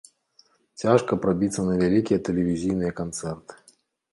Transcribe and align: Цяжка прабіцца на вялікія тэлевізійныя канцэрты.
Цяжка 0.83 1.17
прабіцца 1.27 1.61
на 1.67 1.73
вялікія 1.81 2.23
тэлевізійныя 2.31 2.91
канцэрты. 3.03 3.53